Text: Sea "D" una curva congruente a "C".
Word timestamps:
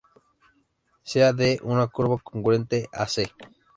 Sea 1.03 1.31
"D" 1.31 1.59
una 1.61 1.85
curva 1.85 2.17
congruente 2.17 2.89
a 2.91 3.05
"C". 3.05 3.31